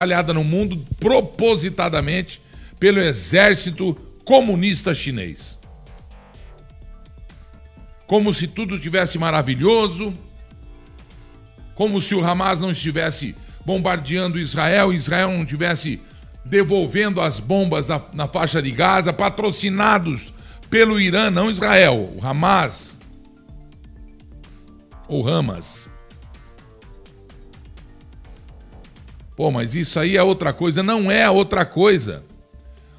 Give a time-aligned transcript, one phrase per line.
[0.00, 2.40] espalhada no mundo propositadamente
[2.78, 5.58] pelo exército comunista chinês.
[8.06, 10.16] Como se tudo estivesse maravilhoso,
[11.74, 13.34] como se o Hamas não estivesse
[13.66, 16.00] bombardeando Israel, Israel não estivesse
[16.44, 20.32] devolvendo as bombas na, na faixa de Gaza, patrocinados
[20.70, 23.00] pelo Irã, não Israel, o Hamas.
[25.08, 25.87] Ou Hamas.
[29.38, 30.82] Pô, mas isso aí é outra coisa.
[30.82, 32.24] Não é outra coisa.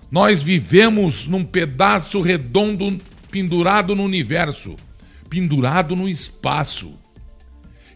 [0.10, 2.98] Nós vivemos num pedaço redondo
[3.30, 4.78] pendurado no universo,
[5.30, 6.98] pendurado no espaço.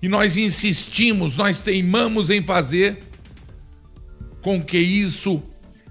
[0.01, 3.01] E nós insistimos, nós teimamos em fazer
[4.41, 5.41] com que isso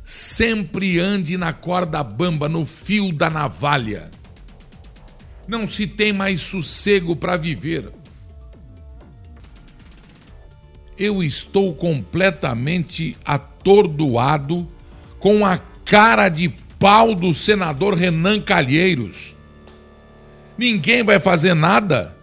[0.04, 4.10] sempre ande na corda bamba, no fio da navalha.
[5.48, 7.90] Não se tem mais sossego para viver
[11.02, 14.68] eu estou completamente atordoado
[15.18, 16.48] com a cara de
[16.78, 19.34] pau do senador Renan Calheiros.
[20.56, 22.16] Ninguém vai fazer nada.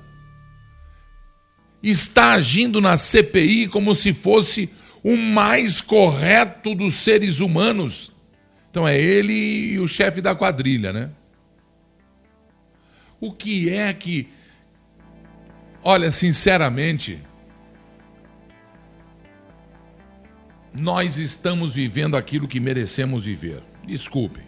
[1.84, 4.70] Está agindo na CPI como se fosse
[5.04, 8.14] o mais correto dos seres humanos.
[8.72, 11.10] Então é ele e o chefe da quadrilha, né?
[13.20, 14.30] O que é que.
[15.84, 17.20] Olha, sinceramente,
[20.74, 23.62] nós estamos vivendo aquilo que merecemos viver.
[23.86, 24.44] Desculpem.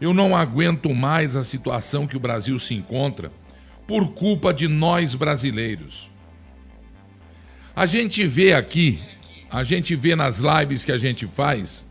[0.00, 3.32] Eu não aguento mais a situação que o Brasil se encontra
[3.86, 6.10] por culpa de nós brasileiros.
[7.74, 8.98] A gente vê aqui,
[9.50, 11.86] a gente vê nas lives que a gente faz,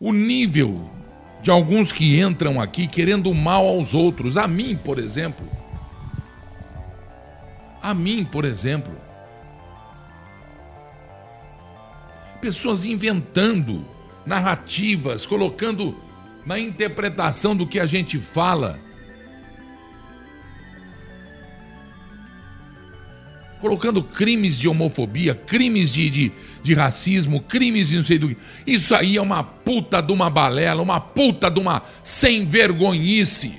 [0.00, 0.90] o nível
[1.42, 4.38] de alguns que entram aqui querendo mal aos outros.
[4.38, 5.46] A mim, por exemplo.
[7.82, 8.94] A mim, por exemplo.
[12.44, 13.88] Pessoas inventando
[14.26, 15.96] narrativas, colocando
[16.44, 18.78] na interpretação do que a gente fala.
[23.62, 26.32] Colocando crimes de homofobia, crimes de, de,
[26.62, 28.36] de racismo, crimes de não sei do que.
[28.66, 33.54] Isso aí é uma puta de uma balela, uma puta de uma sem vergonhice.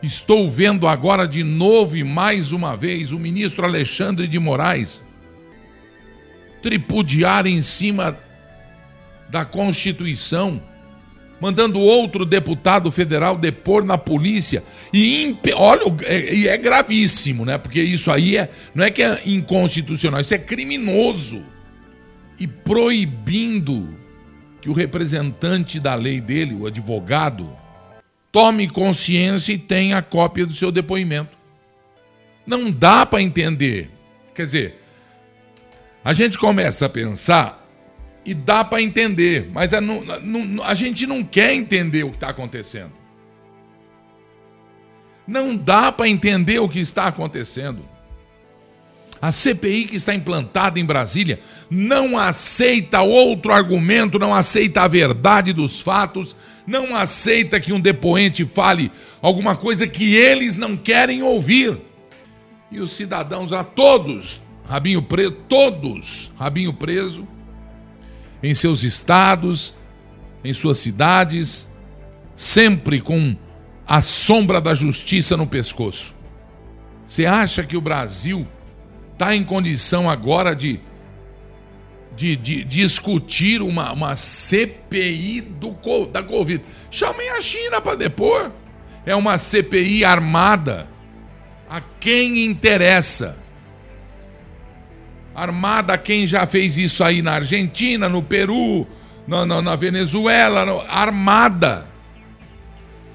[0.00, 5.02] Estou vendo agora de novo e mais uma vez o ministro Alexandre de Moraes
[6.64, 8.18] tripudiar em cima
[9.28, 10.62] da Constituição,
[11.38, 14.64] mandando outro deputado federal depor na polícia.
[14.90, 15.46] E imp...
[15.54, 17.58] olha, é, e é gravíssimo, né?
[17.58, 21.44] Porque isso aí é, não é que é inconstitucional, isso é criminoso.
[22.40, 23.86] E proibindo
[24.62, 27.46] que o representante da lei dele, o advogado,
[28.32, 31.36] tome consciência e tenha a cópia do seu depoimento.
[32.46, 33.90] Não dá para entender.
[34.34, 34.83] Quer dizer,
[36.04, 37.66] a gente começa a pensar
[38.26, 42.28] e dá para entender, mas a, a, a gente não quer entender o que está
[42.28, 42.92] acontecendo.
[45.26, 47.88] Não dá para entender o que está acontecendo.
[49.20, 55.54] A CPI que está implantada em Brasília não aceita outro argumento, não aceita a verdade
[55.54, 61.78] dos fatos, não aceita que um depoente fale alguma coisa que eles não querem ouvir.
[62.70, 67.26] E os cidadãos lá, todos, rabinho preso, todos rabinho preso,
[68.42, 69.74] em seus estados,
[70.42, 71.70] em suas cidades,
[72.34, 73.36] sempre com
[73.86, 76.14] a sombra da justiça no pescoço.
[77.04, 78.46] Você acha que o Brasil
[79.12, 80.80] está em condição agora de,
[82.16, 85.76] de, de, discutir uma, uma CPI do,
[86.10, 86.62] da Covid?
[86.90, 88.50] Chamem a China para depor.
[89.06, 90.88] É uma CPI armada.
[91.68, 93.43] A quem interessa?
[95.34, 98.86] Armada quem já fez isso aí na Argentina, no Peru,
[99.26, 101.86] na, na, na Venezuela, no, armada,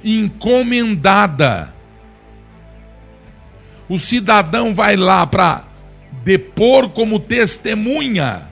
[0.03, 1.73] encomendada.
[3.87, 5.65] O cidadão vai lá para
[6.23, 8.47] depor como testemunha.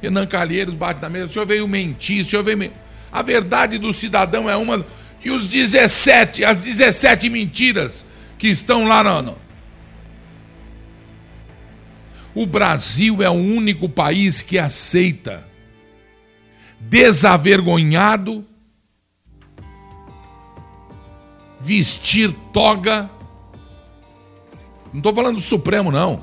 [0.00, 2.76] Renan Calheiros bate na mesa, o senhor veio mentir, o senhor veio mentir.
[3.10, 4.84] A verdade do cidadão é uma.
[5.24, 8.04] E os 17, as 17 mentiras
[8.38, 9.38] que estão lá no,
[12.34, 15.46] o Brasil é o único país que aceita,
[16.80, 18.44] desavergonhado,
[21.60, 23.10] vestir toga.
[24.92, 26.22] Não estou falando do Supremo, não.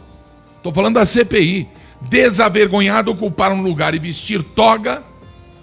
[0.57, 1.69] Estou falando da CPI.
[2.01, 5.03] Desavergonhado ocupar um lugar e vestir toga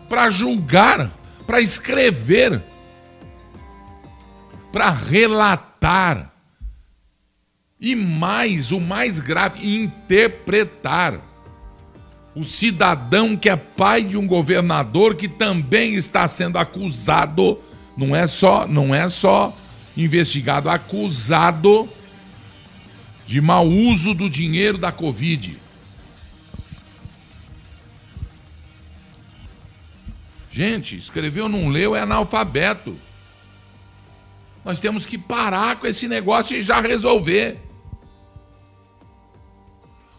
[0.09, 1.11] para julgar,
[1.47, 2.63] para escrever,
[4.71, 6.36] para relatar
[7.81, 11.21] E mais, o mais grave, interpretar.
[12.35, 17.59] O cidadão que é pai de um governador que também está sendo acusado,
[17.97, 19.57] não é só, não é só
[19.97, 21.89] investigado, acusado
[23.27, 25.59] de mau uso do dinheiro da Covid.
[30.51, 32.97] Gente, escreveu, não leu, é analfabeto.
[34.65, 37.66] Nós temos que parar com esse negócio e já resolver.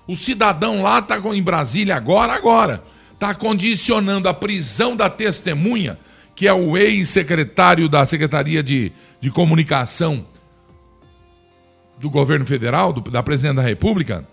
[0.08, 2.84] O cidadão lá está em Brasília agora, agora,
[3.14, 6.00] está condicionando a prisão da testemunha,
[6.36, 10.26] que é o ex-secretário da Secretaria de, de Comunicação
[12.00, 14.26] do governo federal, do, da presidente da República,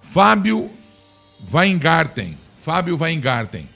[0.00, 0.70] Fábio
[1.52, 2.36] Weingarten.
[2.56, 3.68] Fábio Weingarten.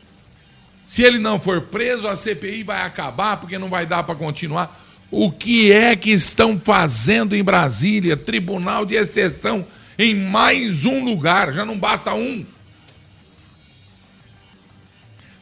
[0.86, 4.80] Se ele não for preso, a CPI vai acabar porque não vai dar para continuar.
[5.10, 8.16] O que é que estão fazendo em Brasília?
[8.16, 9.64] Tribunal de exceção
[10.02, 12.46] em mais um lugar, já não basta um.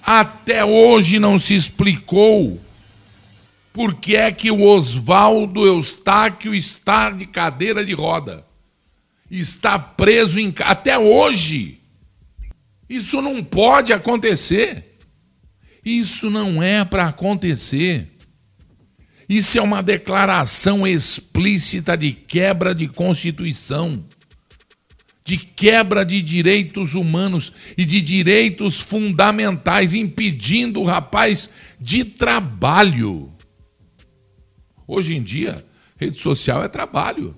[0.02, 2.60] Até hoje não se explicou
[3.72, 8.44] por que é que o Oswaldo Eustáquio está de cadeira de roda.
[9.31, 11.78] Está preso em até hoje.
[12.90, 14.99] Isso não pode acontecer.
[15.84, 18.08] Isso não é para acontecer.
[19.28, 24.05] Isso é uma declaração explícita de quebra de Constituição
[25.28, 33.30] de quebra de direitos humanos e de direitos fundamentais, impedindo o rapaz de trabalho.
[34.86, 35.62] Hoje em dia,
[35.98, 37.36] rede social é trabalho.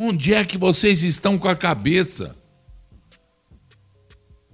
[0.00, 2.36] Onde é que vocês estão com a cabeça?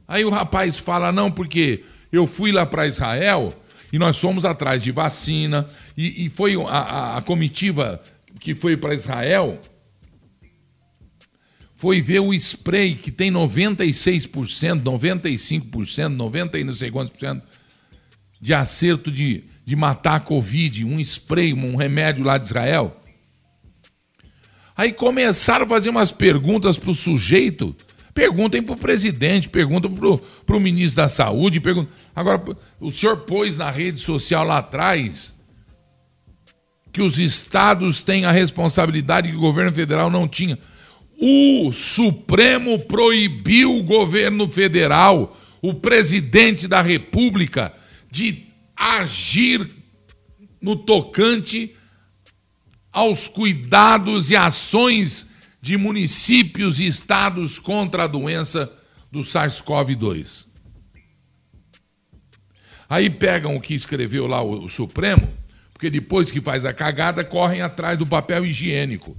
[0.06, 3.54] Aí o rapaz fala: não, porque eu fui lá para Israel
[3.90, 5.66] e nós fomos atrás de vacina,
[5.96, 7.98] e, e foi a, a, a comitiva
[8.38, 9.58] que foi para Israel
[11.76, 17.42] foi ver o spray que tem 96%, 95%, 90 e não sei quantos por cento
[18.40, 23.00] de acerto de, de matar a Covid, um spray, um remédio lá de Israel.
[24.76, 27.74] Aí começaram a fazer umas perguntas para o sujeito.
[28.12, 29.90] Perguntem para o presidente, perguntam
[30.44, 31.60] para o ministro da Saúde.
[31.60, 31.92] Perguntam...
[32.14, 32.42] Agora,
[32.80, 35.34] o senhor pôs na rede social lá atrás
[36.92, 40.58] que os estados têm a responsabilidade que o governo federal não tinha.
[41.18, 47.72] O Supremo proibiu o governo federal, o presidente da República,
[48.10, 48.44] de
[48.76, 49.68] agir
[50.60, 51.74] no tocante
[52.92, 55.28] aos cuidados e ações
[55.60, 58.72] de municípios e estados contra a doença
[59.10, 60.46] do SARS-CoV-2.
[62.88, 65.28] Aí pegam o que escreveu lá o, Supremo,
[65.72, 69.16] porque depois que faz a cagada, correm atrás do papel higiênico.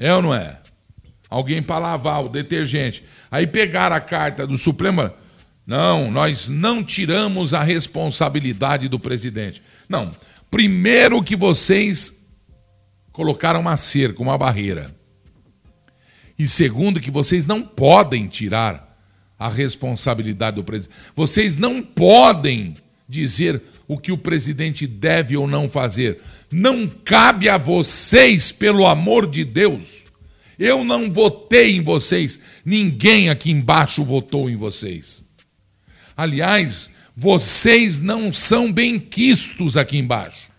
[0.00, 0.58] É ou não é?
[1.28, 3.04] Alguém para lavar o detergente.
[3.30, 5.10] Aí pegaram a carta do Supremo.
[5.66, 9.62] Não, nós não tiramos a responsabilidade do presidente.
[9.88, 10.10] Não.
[10.50, 12.24] Primeiro que vocês
[13.12, 14.92] colocaram uma cerca, uma barreira.
[16.38, 18.98] E segundo que vocês não podem tirar
[19.38, 20.98] a responsabilidade do presidente.
[21.14, 22.74] Vocês não podem
[23.06, 26.20] dizer o que o presidente deve ou não fazer.
[26.50, 30.06] Não cabe a vocês, pelo amor de Deus.
[30.58, 35.24] Eu não votei em vocês, ninguém aqui embaixo votou em vocês.
[36.16, 40.50] Aliás, vocês não são benquistos aqui embaixo.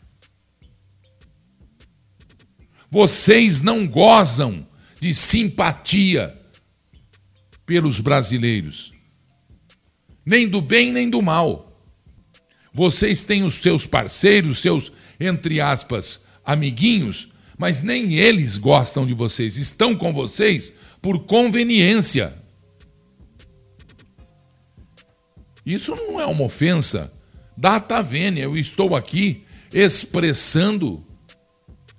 [2.89, 4.67] Vocês não gozam
[4.99, 6.37] de simpatia
[7.65, 8.91] pelos brasileiros,
[10.25, 11.67] nem do bem nem do mal.
[12.73, 14.91] Vocês têm os seus parceiros, seus
[15.21, 22.33] entre aspas, amiguinhos, mas nem eles gostam de vocês, estão com vocês por conveniência.
[25.63, 27.13] Isso não é uma ofensa.
[27.55, 31.05] Data vênia, eu estou aqui expressando,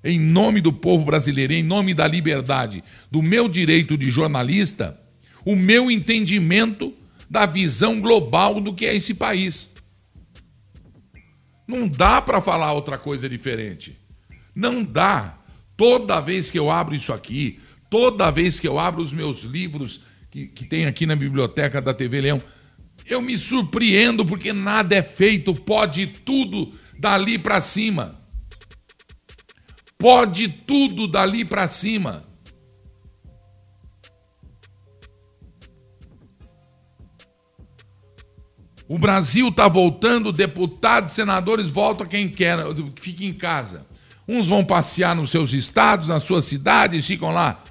[0.02, 4.98] em nome do povo brasileiro, em nome da liberdade, do meu direito de jornalista,
[5.46, 6.92] o meu entendimento
[7.30, 9.71] da visão global do que é esse país.
[11.72, 13.96] Não dá para falar outra coisa diferente.
[14.54, 15.38] Não dá.
[15.74, 20.02] Toda vez que eu abro isso aqui, toda vez que eu abro os meus livros
[20.30, 22.42] que, que tem aqui na biblioteca da TV Leão,
[23.06, 28.20] eu me surpreendo porque nada é feito, pode tudo dali para cima.
[29.96, 32.22] Pode tudo dali para cima.
[38.92, 42.58] O Brasil está voltando, deputados, senadores voltam quem quer,
[43.00, 43.86] fica em casa.
[44.28, 47.64] Uns vão passear nos seus estados, nas suas cidades, ficam lá.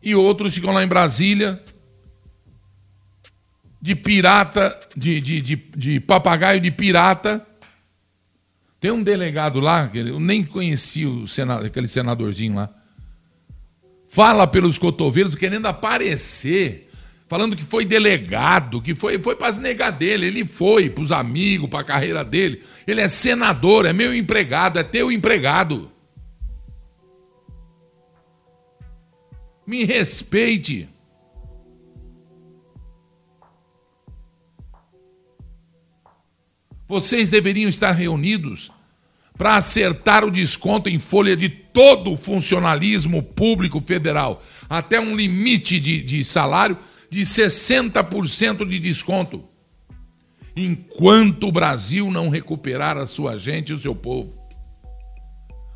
[0.00, 1.60] E outros ficam lá em Brasília,
[3.82, 7.44] de pirata, de, de, de, de papagaio de pirata.
[8.78, 12.70] Tem um delegado lá, eu nem conheci o senador, aquele senadorzinho lá.
[14.08, 16.87] Fala pelos cotovelos querendo aparecer,
[17.28, 20.26] falando que foi delegado, que foi, foi para as negar dele.
[20.26, 22.62] Ele foi para os amigos, para a carreira dele.
[22.86, 25.92] Ele é senador, é meu empregado, é teu empregado.
[29.66, 30.88] Me respeite.
[36.88, 38.72] Vocês deveriam estar reunidos
[39.36, 45.78] para acertar o desconto em folha de todo o funcionalismo público federal, até um limite
[45.78, 46.76] de, de salário
[47.10, 49.44] de 60% de desconto,
[50.56, 54.36] enquanto o Brasil não recuperar a sua gente e o seu povo.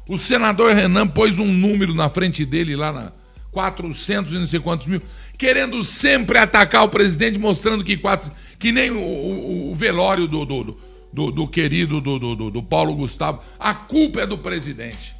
[0.09, 3.13] O senador Renan pôs um número na frente dele lá na
[3.53, 5.01] 400 e não sei quantos mil,
[5.39, 10.45] querendo sempre atacar o presidente, mostrando que, quatro, que nem o, o, o velório do,
[10.45, 10.77] do
[11.13, 13.43] do, do querido do, do, Paulo Gustavo.
[13.59, 15.15] A culpa é do presidente.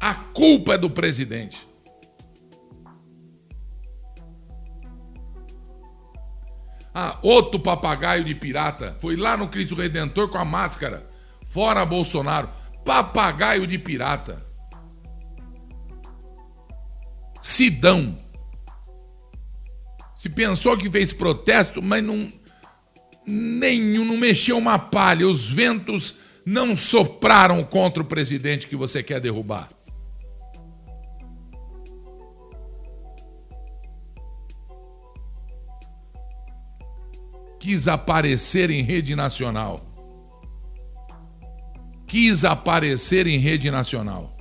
[0.00, 1.66] A culpa é do presidente.
[6.94, 11.04] Ah, outro papagaio de pirata foi lá no Cristo Redentor com a máscara.
[11.44, 12.48] Fora Bolsonaro.
[12.84, 14.40] Papagaio de pirata.
[17.40, 18.16] Sidão.
[20.14, 22.32] Se pensou que fez protesto, mas não
[23.26, 25.26] nenhum, não mexeu uma palha.
[25.26, 29.68] Os ventos não sopraram contra o presidente que você quer derrubar.
[37.64, 39.90] Quis aparecer em rede nacional.
[42.06, 44.36] Quis aparecer em rede nacional.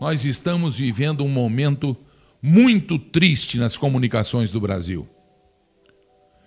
[0.00, 1.96] Nós estamos vivendo um momento
[2.40, 5.08] muito triste nas comunicações do Brasil.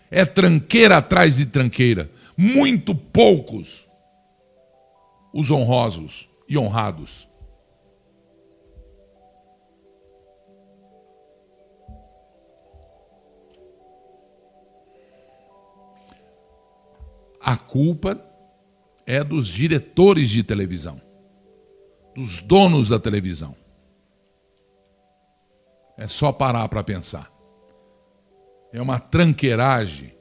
[0.10, 2.10] É tranqueira atrás de tranqueira.
[2.38, 3.86] Muito poucos
[5.34, 7.28] os honrosos e honrados.
[17.46, 18.20] A culpa
[19.06, 21.00] é dos diretores de televisão,
[22.16, 23.56] dos donos da televisão.
[25.96, 27.32] É só parar para pensar.
[28.74, 30.12] É uma tranqueiragem.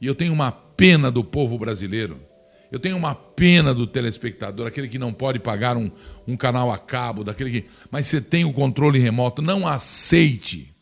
[0.00, 2.18] E eu tenho uma pena do povo brasileiro.
[2.72, 5.90] Eu tenho uma pena do telespectador, aquele que não pode pagar um,
[6.26, 7.68] um canal a cabo, daquele que.
[7.90, 9.42] Mas você tem o controle remoto.
[9.42, 10.74] Não aceite.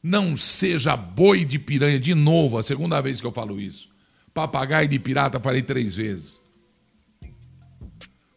[0.00, 1.98] Não seja boi de piranha.
[1.98, 3.89] De novo, a segunda vez que eu falo isso.
[4.32, 6.42] Papagaio de pirata, falei três vezes.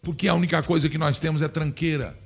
[0.02, 2.18] Porque a única coisa que nós temos é tranqueira.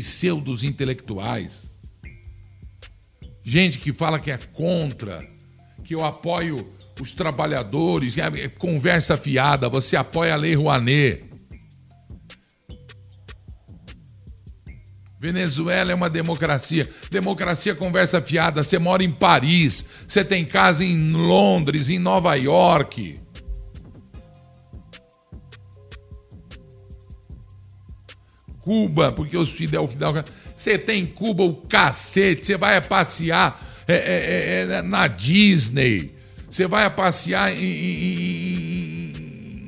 [0.00, 1.70] pseudos intelectuais,
[3.44, 5.24] gente que fala que é contra,
[5.84, 11.33] que eu apoio os trabalhadores, é conversa fiada, você apoia a Lei Rouanet.
[15.24, 16.86] Venezuela é uma democracia.
[17.10, 18.62] Democracia conversa fiada.
[18.62, 23.14] Você mora em Paris, você tem casa em Londres, em Nova York.
[28.60, 30.12] Cuba, porque os Fidel que dá.
[30.54, 36.14] Você tem Cuba o cacete, você vai passear é, é, é, é, na Disney,
[36.50, 39.12] você vai passear em, em,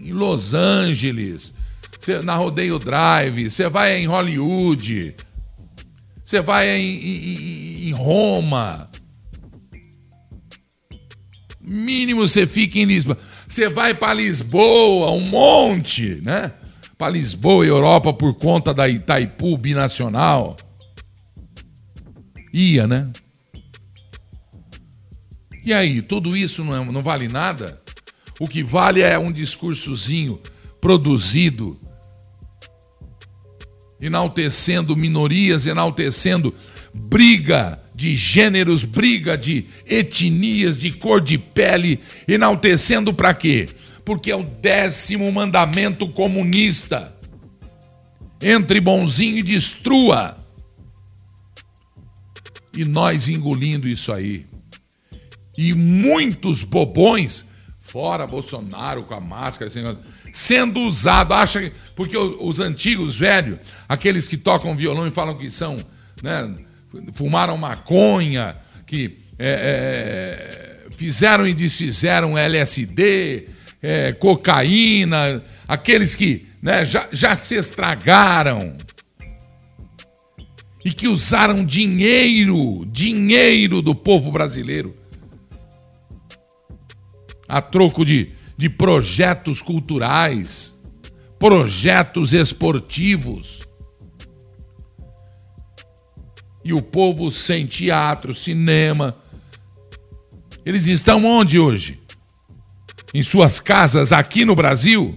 [0.08, 1.54] em Los Angeles,
[1.98, 5.16] você, na Rodeio Drive, você vai em Hollywood,
[6.26, 8.90] você vai em, em Roma.
[11.60, 13.16] Mínimo você fica em Lisboa.
[13.46, 16.52] Você vai para Lisboa, um monte, né?
[16.98, 20.56] para Lisboa e Europa por conta da Itaipu binacional.
[22.52, 23.08] Ia, né?
[25.64, 27.80] E aí, tudo isso não, é, não vale nada?
[28.40, 30.40] O que vale é um discursozinho
[30.80, 31.78] produzido,
[34.00, 36.54] enaltecendo minorias, enaltecendo
[36.92, 43.68] briga de gêneros, briga de etnias, de cor de pele, enaltecendo para quê?
[44.06, 47.12] porque é o décimo mandamento comunista.
[48.40, 50.36] Entre bonzinho e destrua.
[52.72, 54.46] E nós engolindo isso aí.
[55.58, 57.48] E muitos bobões,
[57.96, 59.70] fora Bolsonaro com a máscara,
[60.30, 65.48] sendo usado, acha que, porque os antigos velhos, aqueles que tocam violão e falam que
[65.48, 65.78] são,
[66.22, 66.54] né,
[67.14, 68.54] fumaram maconha,
[68.86, 73.46] que é, é, fizeram e desfizeram LSD,
[73.82, 78.76] é, cocaína, aqueles que né, já, já se estragaram.
[80.84, 84.90] E que usaram dinheiro, dinheiro do povo brasileiro
[87.48, 90.80] a troco de, de projetos culturais,
[91.38, 93.66] projetos esportivos.
[96.64, 99.14] E o povo sem teatro, cinema.
[100.64, 102.00] Eles estão onde hoje?
[103.14, 105.16] Em suas casas aqui no Brasil?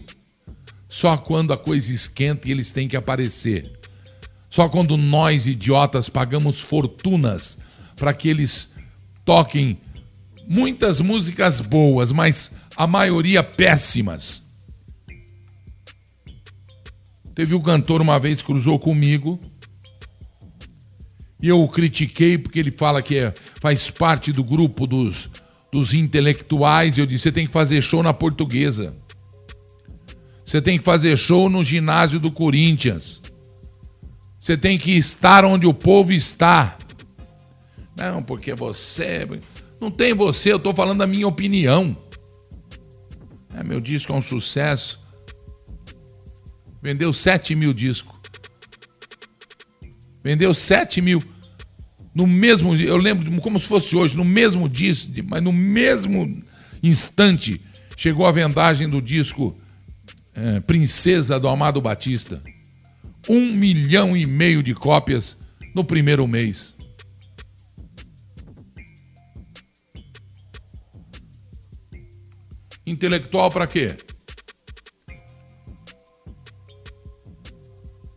[0.87, 3.79] Só quando a coisa esquenta e eles têm que aparecer.
[4.49, 7.59] Só quando nós, idiotas, pagamos fortunas
[7.95, 8.71] para que eles
[9.23, 9.77] toquem
[10.49, 14.43] muitas músicas boas, mas a maioria péssimas.
[17.35, 19.39] Teve um cantor uma vez cruzou comigo
[21.41, 25.29] e eu o critiquei porque ele fala que é, faz parte do grupo dos,
[25.71, 26.97] dos intelectuais.
[26.97, 28.97] Eu disse: você tem que fazer show na portuguesa.
[30.43, 33.21] Você tem que fazer show no ginásio do Corinthians.
[34.39, 36.77] Você tem que estar onde o povo está.
[37.95, 39.27] Não, porque você.
[39.79, 41.95] Não tem você, eu estou falando da minha opinião.
[43.53, 44.99] É, meu disco é um sucesso.
[46.81, 48.19] Vendeu 7 mil discos.
[50.23, 51.23] Vendeu 7 mil.
[52.13, 56.29] No mesmo eu lembro como se fosse hoje, no mesmo disco, mas no mesmo
[56.83, 57.61] instante,
[57.95, 59.57] chegou a vendagem do disco
[60.33, 62.41] é, Princesa do Amado Batista.
[63.27, 65.37] Um milhão e meio de cópias
[65.75, 66.78] no primeiro mês.
[72.99, 73.95] Intelectual para quê?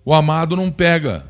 [0.05, 1.25] O amado não pega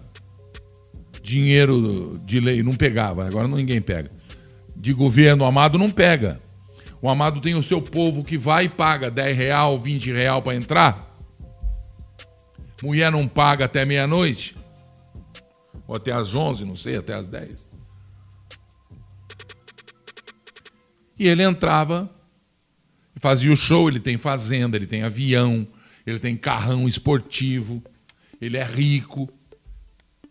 [1.22, 4.08] dinheiro de lei, não pegava, agora ninguém pega.
[4.74, 6.40] De governo, o amado não pega.
[7.02, 10.56] O amado tem o seu povo que vai e paga 10 real, 20 real para
[10.56, 11.14] entrar.
[12.82, 14.56] Mulher não paga até meia-noite.
[15.86, 17.66] Ou até às 11, não sei, até às 10.
[21.18, 22.21] E ele entrava
[23.22, 25.64] fazia o show, ele tem fazenda, ele tem avião,
[26.04, 27.80] ele tem carrão esportivo,
[28.40, 29.30] ele é rico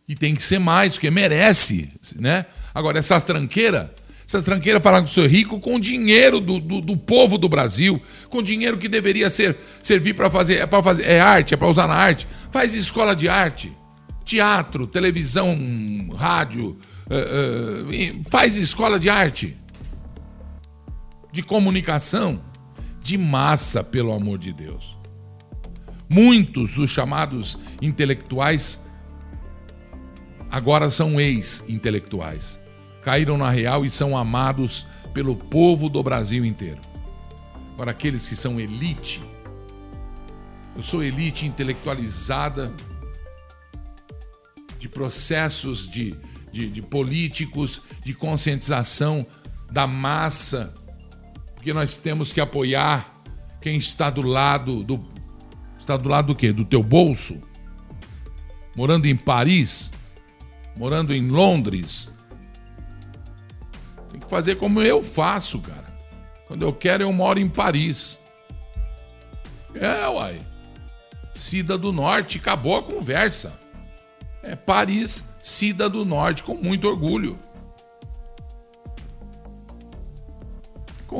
[0.05, 2.45] e tem que ser mais, porque merece, né?
[2.75, 3.95] Agora, essa tranqueira,
[4.27, 7.47] essas tranqueiras falam que o senhor é rico com dinheiro do, do, do, povo do
[7.47, 11.57] Brasil, com dinheiro que deveria ser servir para fazer, é para fazer, é arte, é
[11.57, 12.27] para usar na arte.
[12.51, 13.71] Faz escola de arte,
[14.25, 15.57] teatro, televisão,
[16.13, 16.77] rádio,
[17.09, 19.55] uh, uh, faz escola de arte,
[21.31, 22.50] de comunicação
[23.01, 24.97] de massa, pelo amor de Deus.
[26.07, 28.83] Muitos dos chamados intelectuais
[30.51, 32.59] agora são ex-intelectuais.
[33.01, 36.79] Caíram na real e são amados pelo povo do Brasil inteiro.
[37.77, 39.23] Para aqueles que são elite,
[40.75, 42.71] eu sou elite intelectualizada
[44.77, 46.15] de processos de,
[46.51, 49.25] de, de políticos, de conscientização
[49.71, 50.73] da massa
[51.61, 53.21] porque nós temos que apoiar
[53.61, 55.07] quem está do lado do
[55.77, 56.51] está do lado do quê?
[56.51, 57.39] Do teu bolso?
[58.75, 59.93] Morando em Paris,
[60.75, 62.09] morando em Londres.
[64.09, 65.85] Tem que fazer como eu faço, cara.
[66.47, 68.19] Quando eu quero, eu moro em Paris.
[69.75, 70.41] É, uai.
[71.35, 73.53] Cida do Norte, acabou a conversa.
[74.41, 77.37] É Paris, Cida do Norte, com muito orgulho.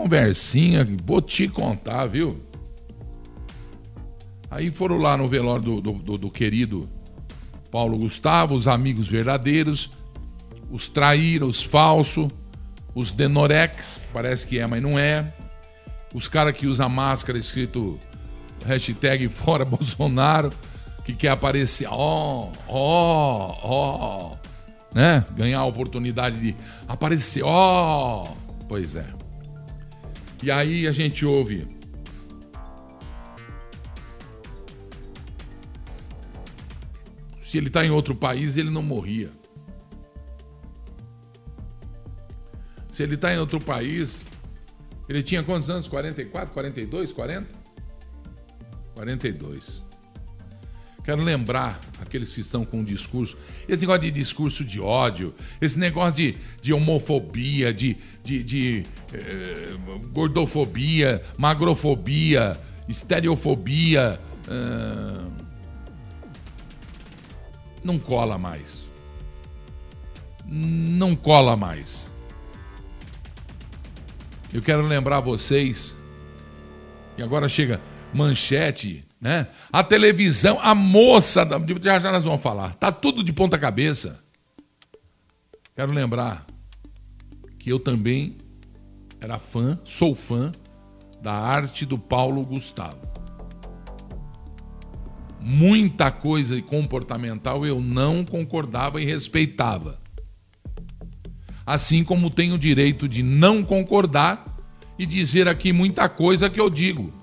[0.01, 2.41] Conversinha, vou te contar, viu?
[4.49, 6.89] Aí foram lá no velório do, do, do querido
[7.69, 9.91] Paulo Gustavo, os amigos verdadeiros,
[10.71, 12.29] os traíram, os falsos,
[12.95, 15.31] os denorex, parece que é, mas não é.
[16.15, 17.99] Os caras que usam máscara escrito
[18.65, 20.51] hashtag fora Bolsonaro,
[21.05, 24.35] que quer aparecer, ó, ó, ó,
[24.95, 25.23] né?
[25.37, 26.55] Ganhar a oportunidade de
[26.87, 28.29] aparecer, ó.
[28.67, 29.20] Pois é.
[30.41, 31.67] E aí a gente ouve.
[37.41, 39.29] Se ele está em outro país, ele não morria.
[42.91, 44.25] Se ele está em outro país,
[45.07, 45.87] ele tinha quantos anos?
[45.87, 47.47] 44, 42, 40?
[48.95, 49.90] 42.
[51.03, 53.35] Quero lembrar aqueles que estão com um discurso,
[53.67, 59.75] esse negócio de discurso de ódio, esse negócio de, de homofobia, de, de, de eh,
[60.11, 64.19] gordofobia, magrofobia, estereofobia.
[64.47, 65.31] Uh,
[67.83, 68.91] não cola mais.
[70.45, 72.13] Não cola mais.
[74.53, 75.97] Eu quero lembrar vocês,
[77.17, 77.81] e agora chega
[78.13, 79.47] manchete, né?
[79.71, 81.47] A televisão, a moça,
[81.79, 84.19] já já nós vamos falar, tá tudo de ponta cabeça.
[85.75, 86.45] Quero lembrar
[87.59, 88.37] que eu também
[89.19, 90.51] era fã, sou fã
[91.21, 92.99] da arte do Paulo Gustavo.
[95.39, 99.99] Muita coisa comportamental eu não concordava e respeitava.
[101.63, 104.57] Assim como tenho o direito de não concordar
[104.97, 107.20] e dizer aqui muita coisa que eu digo.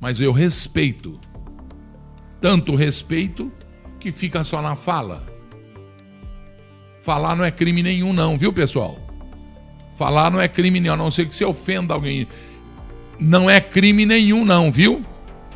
[0.00, 1.18] Mas eu respeito.
[2.40, 3.52] Tanto respeito
[3.98, 5.26] que fica só na fala.
[7.00, 8.98] Falar não é crime nenhum, não, viu, pessoal?
[9.96, 12.28] Falar não é crime nenhum, a não ser que você ofenda alguém.
[13.18, 15.04] Não é crime nenhum, não, viu?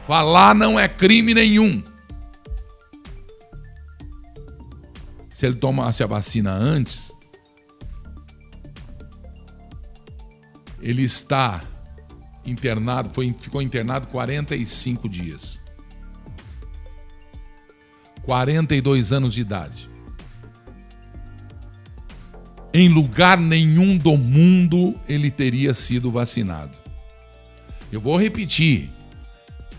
[0.03, 1.83] Falar não é crime nenhum.
[5.31, 7.13] Se ele tomasse a vacina antes,
[10.81, 11.65] ele está
[12.45, 15.61] internado, foi, ficou internado 45 dias.
[18.23, 19.91] 42 anos de idade.
[22.75, 26.73] Em lugar nenhum do mundo ele teria sido vacinado.
[27.91, 28.91] Eu vou repetir.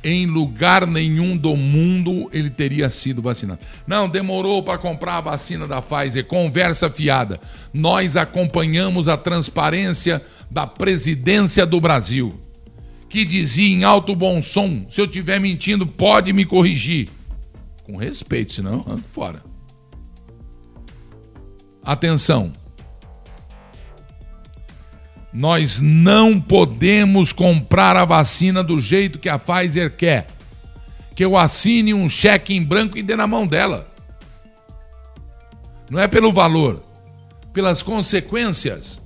[0.04, 3.62] Em lugar nenhum do mundo ele teria sido vacinado.
[3.88, 6.26] Não, demorou para comprar a vacina da Pfizer.
[6.26, 7.39] Conversa fiada.
[7.73, 10.21] Nós acompanhamos a transparência
[10.52, 12.39] da presidência do Brasil,
[13.13, 17.10] que dizia em alto bom som: se eu estiver mentindo, pode me corrigir.
[17.84, 19.43] Com respeito, senão ando fora.
[21.84, 22.52] Atenção.
[25.32, 30.26] Nós não podemos comprar a vacina do jeito que a Pfizer quer.
[31.13, 33.88] Que eu assine um cheque em branco e dê na mão dela.
[35.88, 36.82] Não é pelo valor,
[37.54, 39.03] pelas consequências.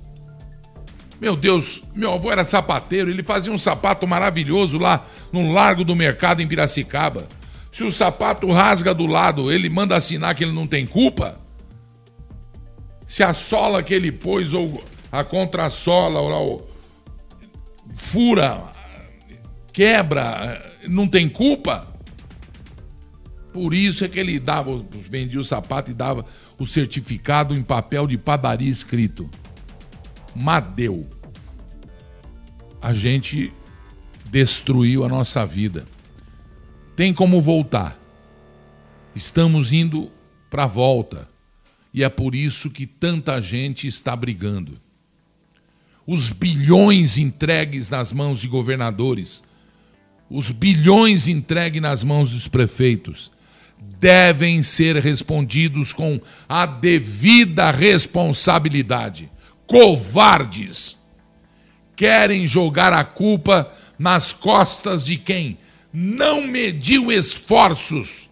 [1.20, 5.96] Meu Deus, meu avô era sapateiro, ele fazia um sapato maravilhoso lá no Largo do
[5.96, 7.28] Mercado em Piracicaba.
[7.72, 11.40] Se o sapato rasga do lado, ele manda assinar que ele não tem culpa?
[13.06, 16.70] Se a sola que ele pôs ou a contrassola, ou,
[17.94, 18.70] fura,
[19.72, 21.86] quebra, não tem culpa?
[23.52, 26.24] Por isso é que ele dava, vendia o sapato e dava
[26.58, 29.28] o certificado em papel de padaria escrito.
[30.38, 31.06] Madeu.
[32.80, 33.52] A gente
[34.30, 35.86] destruiu a nossa vida.
[36.94, 37.98] Tem como voltar.
[39.14, 40.10] Estamos indo
[40.50, 41.28] para a volta.
[41.92, 44.74] E é por isso que tanta gente está brigando
[46.10, 49.44] os bilhões entregues nas mãos de governadores,
[50.30, 53.30] os bilhões entregues nas mãos dos prefeitos,
[54.00, 59.30] devem ser respondidos com a devida responsabilidade.
[59.68, 60.98] Covardes!
[61.94, 65.56] Querem jogar a culpa nas costas de quem
[65.92, 68.28] não mediu esforços,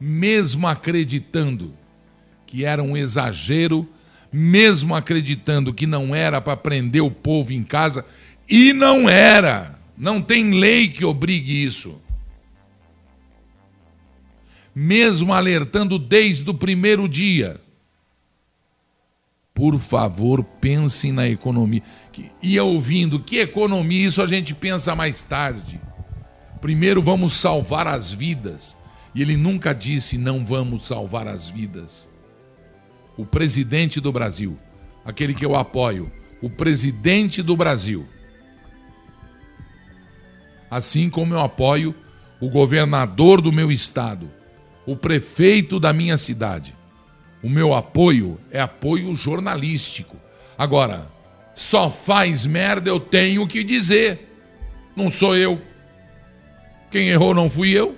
[0.00, 1.74] mesmo acreditando
[2.46, 3.86] que era um exagero
[4.32, 8.04] mesmo acreditando que não era para prender o povo em casa,
[8.48, 9.78] e não era.
[9.96, 12.00] Não tem lei que obrigue isso.
[14.74, 17.58] Mesmo alertando desde o primeiro dia.
[19.56, 21.82] Por favor, pensem na economia.
[22.40, 24.06] Ia ouvindo, que economia?
[24.06, 25.80] Isso a gente pensa mais tarde.
[26.60, 28.78] Primeiro vamos salvar as vidas.
[29.12, 32.08] E ele nunca disse não vamos salvar as vidas
[33.16, 34.58] o presidente do Brasil,
[35.04, 38.06] aquele que eu apoio, o presidente do Brasil.
[40.70, 41.94] Assim como eu apoio
[42.40, 44.30] o governador do meu estado,
[44.84, 46.75] o prefeito da minha cidade.
[47.46, 50.16] O meu apoio é apoio jornalístico.
[50.58, 51.06] Agora,
[51.54, 54.36] só faz merda eu tenho que dizer.
[54.96, 55.62] Não sou eu.
[56.90, 57.96] Quem errou não fui eu.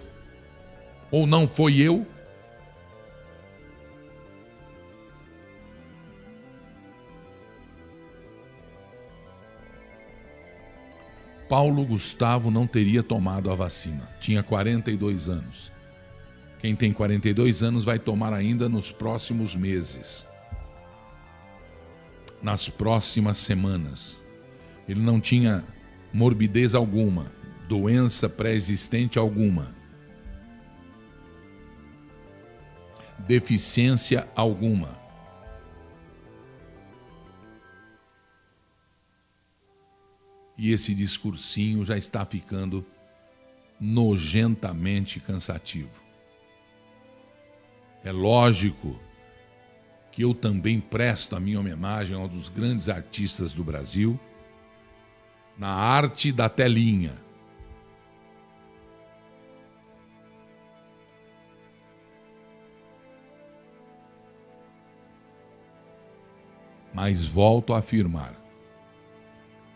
[1.11, 2.07] Ou não foi eu.
[11.49, 14.07] Paulo Gustavo não teria tomado a vacina.
[14.21, 15.78] Tinha 42 anos.
[16.59, 20.27] Quem tem 42 anos vai tomar ainda nos próximos meses,
[22.43, 24.27] nas próximas semanas.
[24.89, 25.65] Ele não tinha
[26.13, 27.31] morbidez alguma,
[27.69, 29.75] doença pré-existente alguma,
[33.27, 34.99] deficiência alguma.
[40.59, 42.85] e esse discursinho já está ficando
[43.81, 46.08] nojentamente cansativo.
[48.05, 48.99] É lógico
[50.11, 54.19] que eu também presto a minha homenagem a um dos grandes artistas do Brasil,
[55.57, 57.13] na arte da telinha.
[66.93, 68.35] Mas volto a afirmar: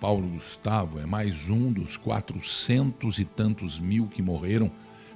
[0.01, 4.73] Paulo Gustavo é mais um dos quatrocentos e tantos mil que morreram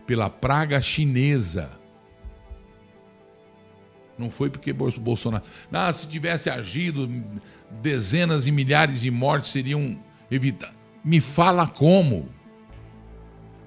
[0.07, 1.86] pela praga chinesa.
[4.19, 5.45] Não foi porque Bolsonaro.
[5.71, 7.09] Ah, se tivesse agido,
[7.83, 9.99] dezenas e milhares de mortes seriam
[10.31, 10.77] evitadas.
[11.05, 12.29] Me fala como.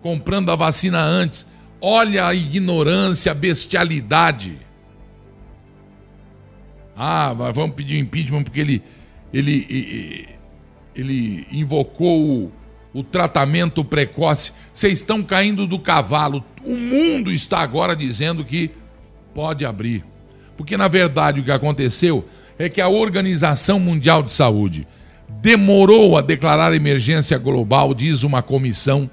[0.02, 1.48] Comprando a vacina antes.
[1.82, 4.60] Olha a ignorância, a bestialidade.
[6.96, 8.84] Ah, vamos pedir impeachment porque ele,
[9.32, 10.28] ele,
[10.94, 12.52] ele invocou o,
[12.94, 14.52] o tratamento precoce.
[14.74, 16.44] Vocês estão caindo do cavalo.
[16.66, 18.72] O mundo está agora dizendo que
[19.34, 20.09] pode abrir.
[20.60, 24.86] Porque, na verdade, o que aconteceu é que a Organização Mundial de Saúde
[25.42, 29.10] demorou a declarar emergência global, diz uma comissão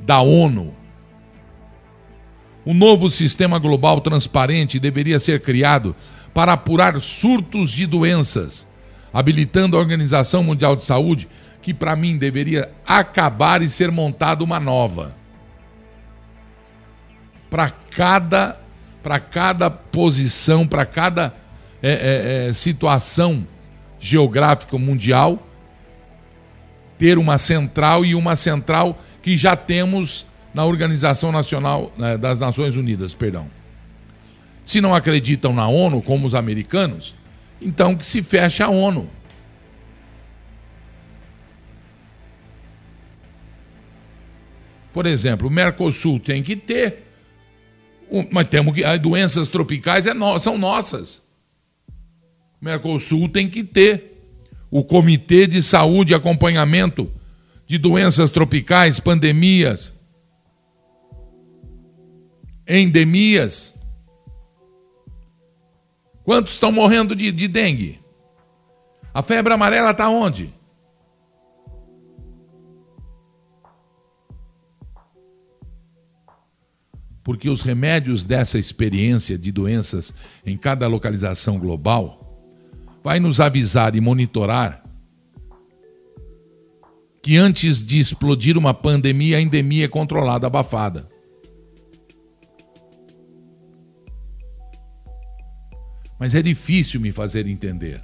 [0.00, 0.74] da ONU.
[2.62, 5.96] O novo sistema global transparente deveria ser criado
[6.34, 8.68] para apurar surtos de doenças,
[9.14, 11.26] habilitando a Organização Mundial de Saúde,
[11.62, 15.16] que para mim deveria acabar e ser montada uma nova.
[17.48, 18.60] Para cada,
[19.02, 21.34] para cada posição, para cada
[21.82, 23.46] é, é, é, situação
[23.98, 25.46] geográfica mundial,
[26.96, 32.76] ter uma central e uma central que já temos na Organização Nacional né, das Nações
[32.76, 33.48] Unidas, perdão.
[34.64, 37.16] Se não acreditam na ONU, como os americanos,
[37.60, 39.08] então que se feche a ONU.
[44.92, 47.02] Por exemplo, o Mercosul tem que ter,
[48.30, 51.22] mas temos que as doenças tropicais é no, são nossas.
[52.60, 54.12] O Mercosul tem que ter
[54.70, 57.10] o Comitê de Saúde e Acompanhamento
[57.66, 59.94] de Doenças Tropicais, pandemias,
[62.68, 63.78] endemias.
[66.24, 68.00] Quantos estão morrendo de, de dengue?
[69.12, 70.54] A febre amarela está onde?
[77.22, 80.12] Porque os remédios dessa experiência de doenças
[80.44, 82.18] em cada localização global
[83.02, 84.82] vai nos avisar e monitorar
[87.22, 91.12] que antes de explodir uma pandemia, a endemia é controlada, abafada.
[96.22, 98.00] mas é difícil me fazer entender.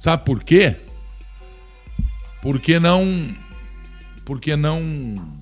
[0.00, 0.74] Sabe por quê?
[2.42, 3.06] Porque não.
[4.24, 5.39] Porque não.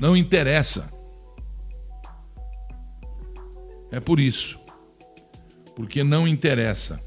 [0.00, 0.90] Não interessa.
[3.92, 4.58] É por isso.
[5.76, 6.98] Porque não interessa.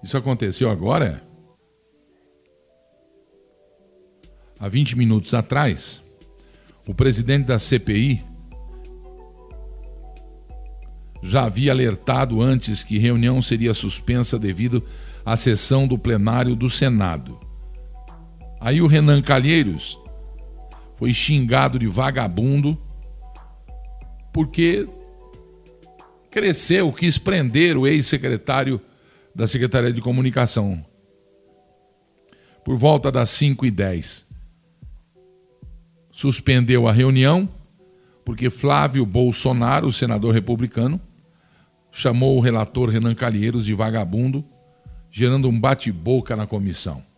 [0.00, 1.22] Isso aconteceu agora?
[4.60, 6.04] Há 20 minutos atrás.
[6.86, 8.24] O presidente da CPI
[11.22, 14.82] já havia alertado antes que reunião seria suspensa devido
[15.24, 17.49] à sessão do plenário do Senado.
[18.60, 19.98] Aí o Renan Calheiros
[20.96, 22.78] foi xingado de vagabundo
[24.32, 24.86] porque
[26.30, 28.80] cresceu, quis prender o ex-secretário
[29.34, 30.84] da Secretaria de Comunicação.
[32.64, 34.26] Por volta das 5 e 10
[36.12, 37.48] suspendeu a reunião
[38.24, 41.00] porque Flávio Bolsonaro, o senador republicano,
[41.90, 44.44] chamou o relator Renan Calheiros de vagabundo,
[45.10, 47.09] gerando um bate-boca na comissão.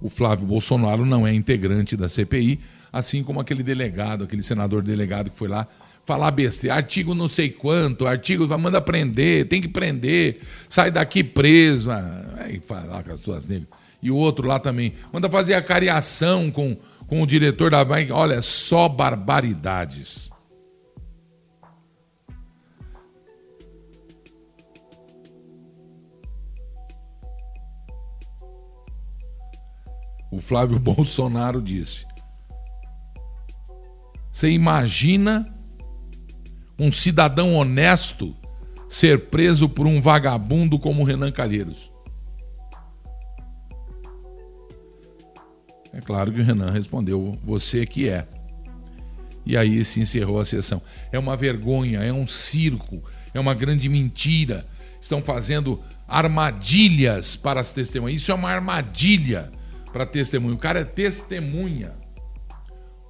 [0.00, 2.60] O Flávio Bolsonaro não é integrante da CPI,
[2.92, 5.66] assim como aquele delegado, aquele senador delegado que foi lá
[6.04, 11.90] falar besteira, artigo não sei quanto, artigo manda prender, tem que prender, sai daqui preso,
[11.90, 13.68] aí falar com as tuas negras.
[14.00, 18.14] E o outro lá também, manda fazer a cariação com com o diretor da banca,
[18.14, 20.30] olha, só barbaridades.
[30.30, 32.06] O Flávio Bolsonaro disse:
[34.32, 35.46] Você imagina
[36.78, 38.36] um cidadão honesto
[38.88, 41.90] ser preso por um vagabundo como Renan Calheiros?
[45.92, 48.26] É claro que o Renan respondeu: Você que é.
[49.46, 50.82] E aí se encerrou a sessão.
[51.12, 54.66] É uma vergonha, é um circo, é uma grande mentira.
[55.00, 58.20] Estão fazendo armadilhas para as testemunhas.
[58.20, 59.52] Isso é uma armadilha
[59.96, 60.54] para testemunha.
[60.54, 61.94] O cara é testemunha.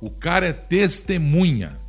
[0.01, 1.81] O cara é testemunha.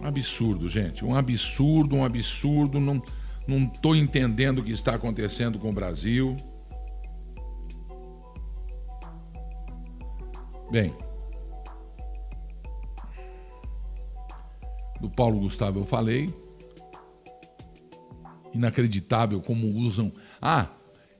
[0.00, 1.04] absurdo, gente.
[1.04, 2.78] Um absurdo, um absurdo.
[2.78, 3.02] Não,
[3.48, 6.36] não estou entendendo o que está acontecendo com o Brasil.
[10.70, 10.94] Bem,
[15.00, 16.32] do Paulo Gustavo eu falei.
[18.52, 20.12] Inacreditável como usam.
[20.40, 20.68] Ah,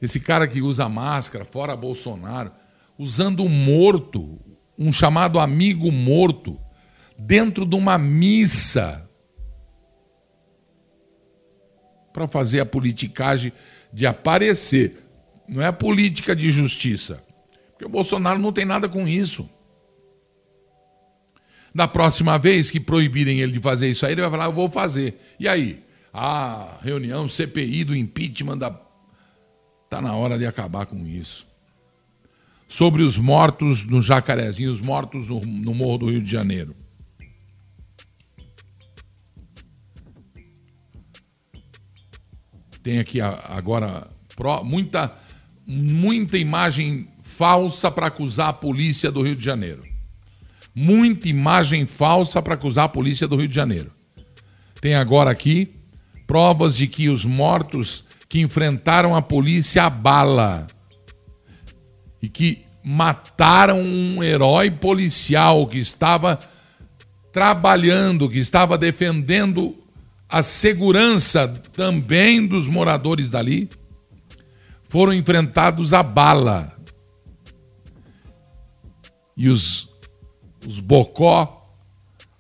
[0.01, 2.53] esse cara que usa máscara, fora Bolsonaro,
[2.99, 4.39] usando um morto,
[4.79, 6.59] um chamado amigo morto,
[7.19, 9.09] dentro de uma missa,
[12.13, 13.53] para fazer a politicagem
[13.93, 15.03] de aparecer.
[15.47, 17.23] Não é política de justiça.
[17.73, 19.49] Porque o Bolsonaro não tem nada com isso.
[21.77, 24.67] Da próxima vez que proibirem ele de fazer isso aí, ele vai falar: Eu vou
[24.67, 25.21] fazer.
[25.39, 25.85] E aí?
[26.11, 28.75] A reunião CPI do impeachment da.
[29.85, 31.47] Está na hora de acabar com isso.
[32.67, 36.75] Sobre os mortos no Jacarezinho, os mortos no, no Morro do Rio de Janeiro.
[42.83, 44.09] Tem aqui agora
[44.65, 45.15] muita,
[45.67, 49.96] muita imagem falsa para acusar a polícia do Rio de Janeiro
[50.79, 53.91] muita imagem falsa para acusar a polícia do Rio de Janeiro.
[54.79, 55.73] Tem agora aqui
[56.27, 60.67] provas de que os mortos que enfrentaram a polícia a bala
[62.21, 66.39] e que mataram um herói policial que estava
[67.33, 69.75] trabalhando, que estava defendendo
[70.29, 73.71] a segurança também dos moradores dali,
[74.89, 76.77] foram enfrentados a bala.
[79.37, 79.96] E os
[80.67, 81.57] os bocó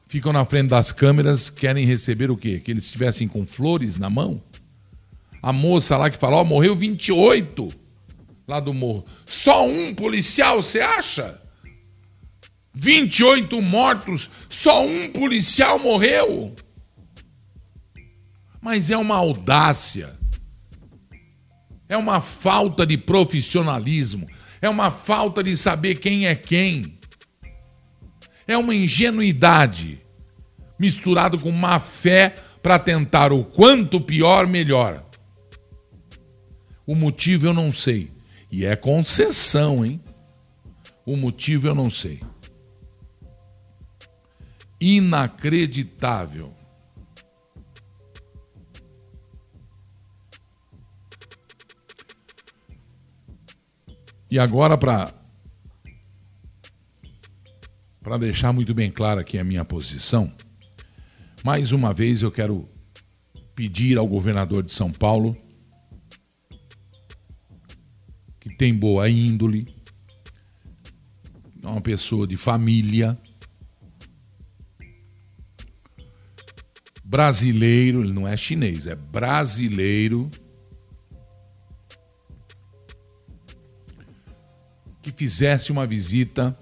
[0.08, 2.60] ficam na frente das câmeras, querem receber o quê?
[2.60, 4.42] Que eles estivessem com flores na mão?
[5.42, 7.72] A moça lá que falou, oh, morreu 28
[8.48, 9.04] lá do morro.
[9.24, 11.40] Só um policial, você acha?
[12.74, 16.54] 28 mortos, só um policial morreu.
[18.60, 20.12] Mas é uma audácia.
[21.88, 24.28] É uma falta de profissionalismo.
[24.60, 26.95] É uma falta de saber quem é quem.
[28.46, 29.98] É uma ingenuidade
[30.78, 35.04] misturado com má fé para tentar o quanto pior, melhor.
[36.86, 38.10] O motivo eu não sei.
[38.50, 40.00] E é concessão, hein?
[41.04, 42.20] O motivo eu não sei.
[44.80, 46.54] Inacreditável.
[54.30, 55.12] E agora, para
[58.06, 60.32] para deixar muito bem clara aqui a minha posição,
[61.42, 62.68] mais uma vez eu quero
[63.52, 65.36] pedir ao governador de São Paulo,
[68.38, 69.66] que tem boa índole,
[71.60, 73.18] é uma pessoa de família,
[77.02, 80.30] brasileiro, ele não é chinês, é brasileiro,
[85.02, 86.56] que fizesse uma visita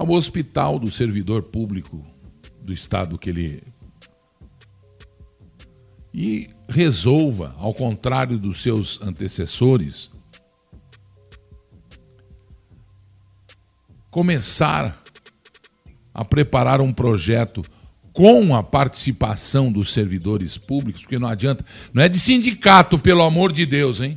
[0.00, 2.02] ao hospital do servidor público
[2.62, 3.62] do estado que ele
[6.12, 10.10] e resolva, ao contrário dos seus antecessores,
[14.10, 15.04] começar
[16.14, 17.62] a preparar um projeto
[18.10, 23.52] com a participação dos servidores públicos, porque não adianta, não é de sindicato, pelo amor
[23.52, 24.16] de Deus, hein?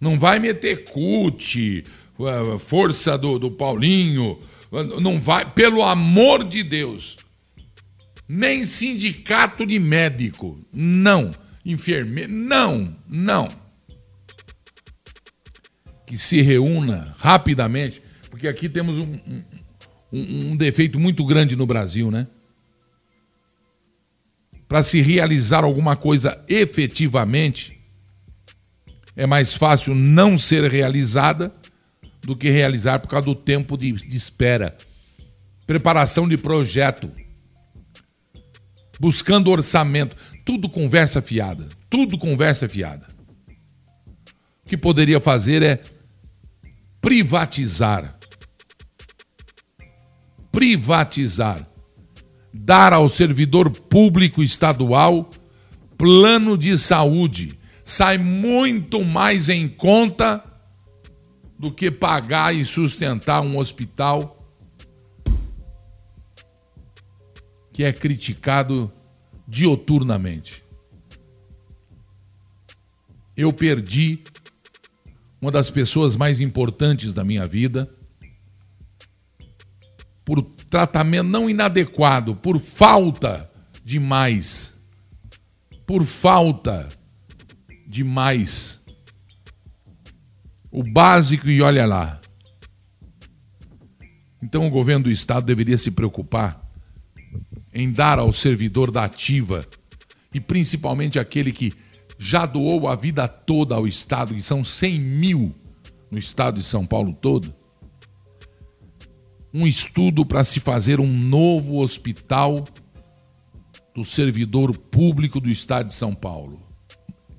[0.00, 1.84] Não vai meter CUT,
[2.20, 4.36] eh, força do, do Paulinho,
[4.82, 7.18] não vai, pelo amor de Deus.
[8.28, 10.58] Nem sindicato de médico.
[10.72, 11.32] Não.
[11.64, 12.32] Enfermeiro.
[12.32, 13.48] Não, não.
[16.06, 19.18] Que se reúna rapidamente, porque aqui temos um,
[20.12, 22.26] um, um defeito muito grande no Brasil, né?
[24.68, 27.78] Para se realizar alguma coisa efetivamente,
[29.16, 31.54] é mais fácil não ser realizada
[32.24, 34.76] do que realizar por causa do tempo de, de espera.
[35.66, 37.10] Preparação de projeto.
[38.98, 40.16] Buscando orçamento.
[40.44, 41.68] Tudo conversa fiada.
[41.90, 43.06] Tudo conversa fiada.
[44.64, 45.82] O que poderia fazer é
[47.00, 48.18] privatizar.
[50.50, 51.68] Privatizar.
[52.52, 55.30] Dar ao servidor público estadual
[55.98, 57.58] plano de saúde.
[57.84, 60.42] Sai muito mais em conta
[61.64, 64.38] do que pagar e sustentar um hospital
[67.72, 68.90] que é criticado
[69.48, 70.64] dioturnamente.
[73.36, 74.22] eu perdi
[75.40, 77.92] uma das pessoas mais importantes da minha vida
[80.24, 83.50] por tratamento não inadequado, por falta
[83.84, 84.78] de mais.
[85.86, 86.88] Por falta
[87.86, 88.83] de mais.
[90.76, 92.20] O básico e olha lá.
[94.42, 96.56] Então o governo do estado deveria se preocupar
[97.72, 99.64] em dar ao servidor da ativa
[100.34, 101.72] e principalmente aquele que
[102.18, 105.54] já doou a vida toda ao estado, que são 100 mil
[106.10, 107.54] no estado de São Paulo todo,
[109.54, 112.66] um estudo para se fazer um novo hospital
[113.94, 116.60] do servidor público do estado de São Paulo.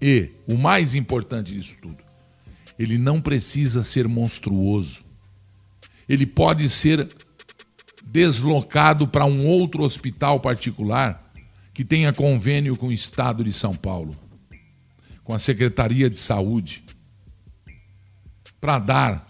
[0.02, 2.05] E, o mais importante disso tudo,
[2.78, 5.04] ele não precisa ser monstruoso.
[6.08, 7.08] Ele pode ser
[8.06, 11.22] deslocado para um outro hospital particular
[11.74, 14.16] que tenha convênio com o estado de São Paulo,
[15.24, 16.86] com a Secretaria de Saúde,
[18.62, 19.28] para dar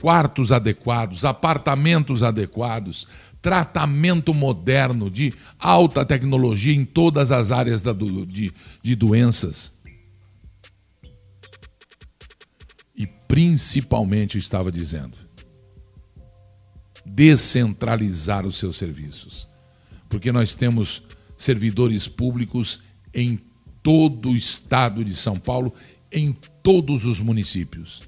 [0.00, 3.06] quartos adequados, apartamentos adequados,
[3.40, 8.52] tratamento moderno de alta tecnologia em todas as áreas da, de,
[8.82, 9.79] de doenças.
[13.30, 15.16] Principalmente, estava dizendo,
[17.06, 19.48] descentralizar os seus serviços.
[20.08, 21.04] Porque nós temos
[21.36, 22.82] servidores públicos
[23.14, 23.40] em
[23.84, 25.72] todo o estado de São Paulo,
[26.10, 28.02] em todos os municípios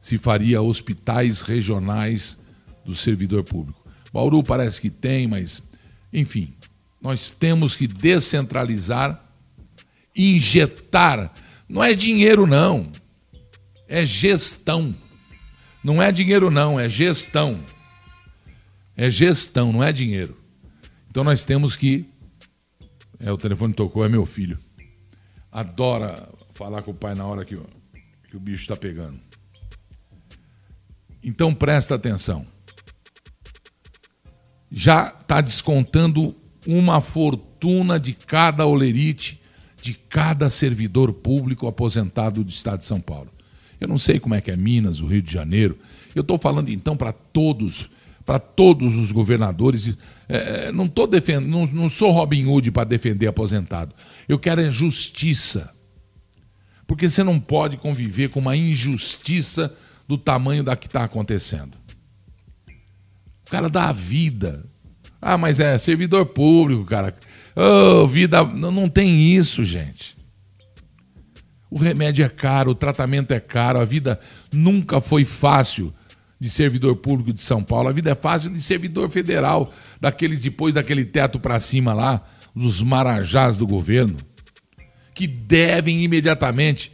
[0.00, 2.40] se faria hospitais regionais
[2.84, 3.80] do servidor público.
[4.12, 5.62] Bauru parece que tem, mas,
[6.12, 6.52] enfim,
[7.00, 9.24] nós temos que descentralizar,
[10.14, 11.32] injetar.
[11.68, 12.90] Não é dinheiro, não.
[13.92, 14.96] É gestão.
[15.84, 17.62] Não é dinheiro, não, é gestão.
[18.96, 20.34] É gestão, não é dinheiro.
[21.10, 22.08] Então nós temos que.
[23.20, 24.58] É, o telefone tocou, é meu filho.
[25.52, 27.54] Adora falar com o pai na hora que,
[28.30, 29.20] que o bicho está pegando.
[31.22, 32.46] Então presta atenção.
[34.70, 36.34] Já está descontando
[36.66, 39.38] uma fortuna de cada olerite,
[39.82, 43.30] de cada servidor público aposentado do Estado de São Paulo.
[43.82, 45.76] Eu não sei como é que é Minas, o Rio de Janeiro.
[46.14, 47.90] Eu estou falando então para todos,
[48.24, 49.98] para todos os governadores.
[50.28, 53.92] É, é não tô defendendo, não, não sou Robin Hood para defender aposentado.
[54.28, 55.68] Eu quero é justiça.
[56.86, 59.76] Porque você não pode conviver com uma injustiça
[60.06, 61.72] do tamanho da que está acontecendo.
[63.44, 64.62] O cara dá a vida.
[65.20, 67.12] Ah, mas é servidor público, cara.
[67.56, 68.44] Oh, vida.
[68.44, 70.21] Não, não tem isso, gente.
[71.72, 74.20] O remédio é caro, o tratamento é caro, a vida
[74.52, 75.90] nunca foi fácil
[76.38, 77.88] de servidor público de São Paulo.
[77.88, 82.20] A vida é fácil de servidor federal, daqueles depois daquele teto para cima lá,
[82.54, 84.18] dos marajás do governo,
[85.14, 86.92] que devem imediatamente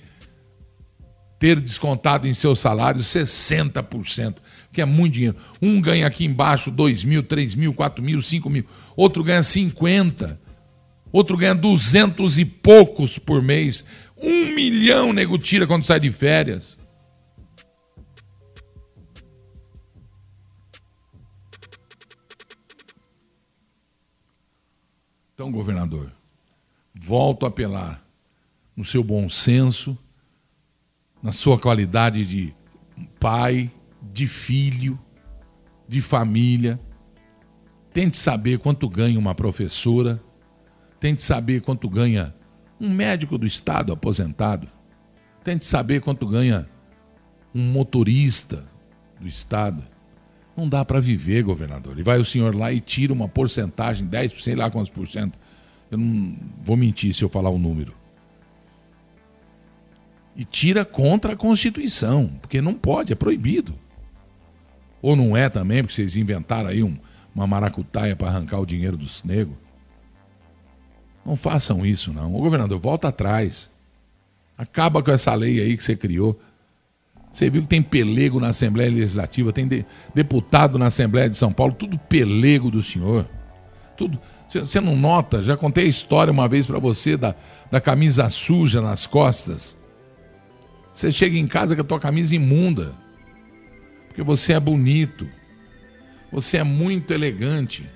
[1.41, 4.37] ter descontado em seu salário 60%,
[4.73, 5.37] que é muito dinheiro.
[5.61, 8.65] Um ganha aqui embaixo 2 mil, 3 mil, 4 mil, 5 mil.
[8.95, 10.39] Outro ganha 50.
[11.11, 13.85] Outro ganha 200 e poucos por mês.
[14.23, 16.79] Um milhão nego tira quando sai de férias.
[25.35, 26.11] Então, governador,
[26.95, 28.05] volto a apelar
[28.77, 29.97] no seu bom senso
[31.23, 32.55] na sua qualidade de
[33.19, 33.71] pai,
[34.03, 34.99] de filho,
[35.87, 36.81] de família.
[37.93, 40.23] Tente saber quanto ganha uma professora,
[41.01, 42.35] tente saber quanto ganha
[42.81, 44.69] um médico do estado aposentado,
[45.43, 46.69] tente saber quanto ganha
[47.55, 48.65] um motorista
[49.21, 49.83] do estado.
[50.57, 51.99] Não dá para viver, governador.
[51.99, 55.39] E vai o senhor lá e tira uma porcentagem, 10%, sei lá quantos por cento.
[55.91, 57.99] Eu não vou mentir se eu falar o número
[60.39, 63.75] e tira contra a Constituição, porque não pode, é proibido.
[65.03, 66.97] Ou não é também, porque vocês inventaram aí um,
[67.35, 69.57] uma maracutaia para arrancar o dinheiro dos negros.
[71.25, 72.35] Não façam isso, não.
[72.35, 73.71] O governador, volta atrás.
[74.57, 76.39] Acaba com essa lei aí que você criou.
[77.31, 81.53] Você viu que tem pelego na Assembleia Legislativa, tem de, deputado na Assembleia de São
[81.53, 83.29] Paulo, tudo pelego do senhor.
[83.97, 84.19] Tudo.
[84.49, 85.43] Você não nota?
[85.43, 87.35] Já contei a história uma vez para você da,
[87.71, 89.77] da camisa suja nas costas.
[90.93, 92.93] Você chega em casa com a tua camisa imunda.
[94.09, 95.29] Porque você é bonito.
[96.33, 97.89] Você é muito elegante.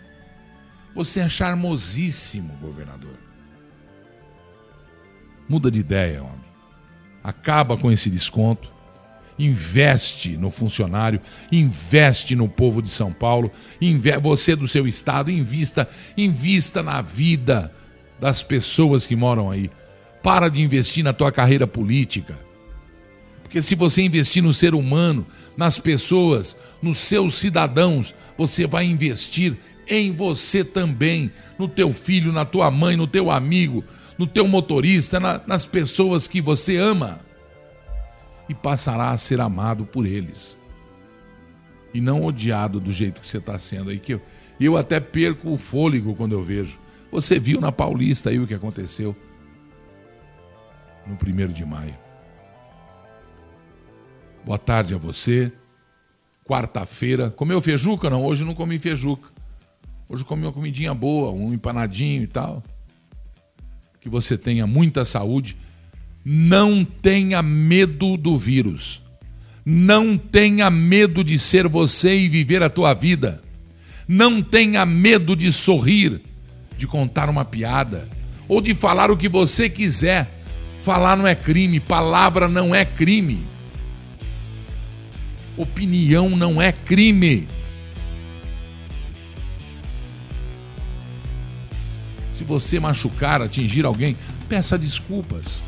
[0.94, 3.16] Você é charmosíssimo, governador.
[5.48, 6.44] Muda de ideia, homem.
[7.22, 8.72] Acaba com esse desconto.
[9.38, 11.20] Investe no funcionário,
[11.50, 13.50] investe no povo de São Paulo,
[14.20, 17.72] você do seu estado, invista, invista na vida
[18.20, 19.70] das pessoas que moram aí.
[20.22, 22.38] Para de investir na tua carreira política.
[23.42, 25.26] Porque se você investir no ser humano,
[25.56, 29.58] nas pessoas, nos seus cidadãos, você vai investir
[29.92, 33.84] em você também, no teu filho, na tua mãe, no teu amigo,
[34.16, 37.20] no teu motorista, na, nas pessoas que você ama.
[38.48, 40.58] E passará a ser amado por eles.
[41.92, 43.98] E não odiado do jeito que você está sendo aí.
[43.98, 44.22] Que eu,
[44.58, 46.80] eu até perco o fôlego quando eu vejo.
[47.10, 49.14] Você viu na Paulista aí o que aconteceu
[51.06, 51.96] no primeiro de maio.
[54.44, 55.52] Boa tarde a você.
[56.44, 57.30] Quarta-feira.
[57.30, 58.10] Comeu feijuca?
[58.10, 59.30] Não, hoje não comi feijuca.
[60.12, 62.62] Hoje comi uma comidinha boa, um empanadinho e tal.
[63.98, 65.56] Que você tenha muita saúde.
[66.22, 69.02] Não tenha medo do vírus.
[69.64, 73.42] Não tenha medo de ser você e viver a tua vida.
[74.06, 76.20] Não tenha medo de sorrir,
[76.76, 78.06] de contar uma piada
[78.46, 80.30] ou de falar o que você quiser.
[80.82, 83.46] Falar não é crime, palavra não é crime.
[85.56, 87.48] Opinião não é crime.
[92.32, 94.16] Se você machucar, atingir alguém,
[94.48, 95.62] peça desculpas.